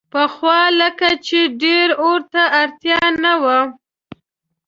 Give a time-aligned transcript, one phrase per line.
[0.13, 3.59] پخوا لکه چې ډېر اور ته اړتیا نه وه.